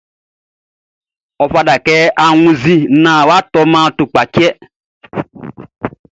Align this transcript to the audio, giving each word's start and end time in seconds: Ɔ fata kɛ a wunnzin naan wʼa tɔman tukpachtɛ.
Ɔ 1.43 1.45
fata 1.53 1.75
kɛ 1.85 1.95
a 2.23 2.25
wunnzin 2.41 2.81
naan 3.03 3.25
wʼa 3.27 3.39
tɔman 3.51 3.87
tukpachtɛ. 3.97 4.47